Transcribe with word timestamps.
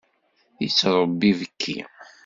Yettṛebbi 0.63 1.25
ibekki. 1.31 1.77